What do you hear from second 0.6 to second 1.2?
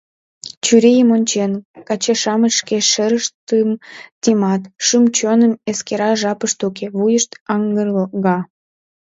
Чурийым